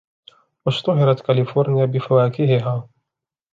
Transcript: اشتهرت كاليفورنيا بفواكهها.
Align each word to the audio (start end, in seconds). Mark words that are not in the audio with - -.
اشتهرت 0.67 1.21
كاليفورنيا 1.21 1.85
بفواكهها. 1.85 2.87